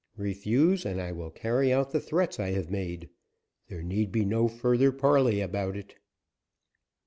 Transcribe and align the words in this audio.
Refuse, 0.17 0.83
and 0.83 0.99
I 0.99 1.11
will 1.11 1.29
carry 1.29 1.71
out 1.71 1.91
the 1.91 1.99
threats 1.99 2.39
I 2.39 2.53
have 2.53 2.71
made. 2.71 3.11
There 3.67 3.83
need 3.83 4.11
be 4.11 4.25
no 4.25 4.47
further 4.47 4.91
parley 4.91 5.41
about 5.41 5.77
it." 5.77 5.93